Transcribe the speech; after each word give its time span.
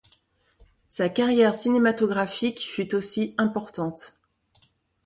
Sa 0.89 1.09
carrière 1.09 1.53
cinématographique 1.53 2.59
fut 2.61 2.95
aussi 2.95 3.35
importante. 3.37 4.17